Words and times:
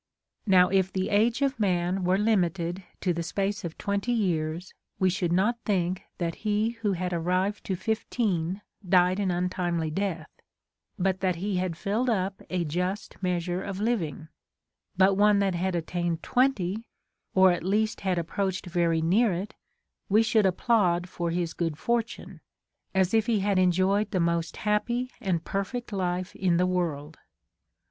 Now 0.47 0.69
if 0.69 0.91
the 0.91 1.09
age 1.11 1.43
of 1.43 1.59
man 1.59 2.03
Avere 2.05 2.17
limited 2.23 2.81
to 3.01 3.13
the 3.13 3.21
space 3.21 3.63
of 3.63 3.77
twenty 3.77 4.11
years, 4.11 4.73
we 4.97 5.11
should 5.11 5.31
not 5.31 5.59
think 5.63 6.01
that 6.17 6.33
he 6.41 6.71
who 6.81 6.93
had 6.93 7.13
arrived 7.13 7.63
to 7.65 7.75
fifteen 7.75 8.63
died 8.83 9.19
an 9.19 9.29
untimely 9.29 9.91
death, 9.91 10.27
but 10.97 11.19
that 11.19 11.35
he 11.35 11.57
had 11.57 11.77
filled 11.77 12.09
up 12.09 12.41
a 12.49 12.65
just 12.65 13.21
measure 13.21 13.61
of 13.61 13.79
living; 13.79 14.27
but 14.97 15.17
one 15.17 15.37
that 15.37 15.53
had 15.53 15.75
attained 15.75 16.23
twenty, 16.23 16.83
or 17.35 17.51
at 17.51 17.61
least 17.63 18.01
had 18.01 18.17
approached 18.17 18.65
very 18.65 19.03
near 19.03 19.31
it, 19.31 19.53
Λνο 20.09 20.25
should 20.25 20.47
applaud 20.47 21.07
for 21.07 21.29
his 21.29 21.53
good 21.53 21.77
fortune, 21.77 22.41
as 22.95 23.13
if 23.13 23.27
he 23.27 23.41
had 23.41 23.59
enjoyed 23.59 24.09
the 24.09 24.19
most 24.19 24.57
happy 24.57 25.11
and 25.21 25.45
perfect 25.45 25.93
life 25.93 26.35
in 26.35 26.57
the 26.57 26.65
Avorld. 26.65 27.17